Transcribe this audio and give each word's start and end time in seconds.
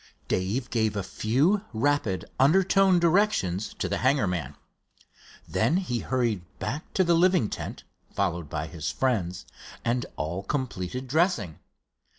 Dave 0.27 0.71
gave 0.71 0.95
a 0.95 1.03
few 1.03 1.63
rapid, 1.75 2.25
undertoned 2.39 3.01
directions 3.01 3.71
to 3.75 3.87
the 3.87 3.99
hangar 3.99 4.25
man. 4.25 4.55
Then 5.47 5.77
he 5.77 5.99
hurried 5.99 6.41
back 6.57 6.91
to 6.95 7.03
the 7.03 7.13
living 7.13 7.49
tent, 7.51 7.83
followed 8.11 8.49
by 8.49 8.65
his 8.65 8.89
friends, 8.89 9.45
and 9.85 10.07
all 10.15 10.41
completed 10.41 11.07
dressing. 11.07 11.59